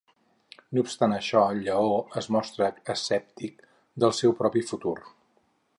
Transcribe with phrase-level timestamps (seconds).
[0.77, 1.93] No obstant això, Lleó
[2.23, 3.65] es mostra escèptic
[4.05, 5.01] del seu propi futur.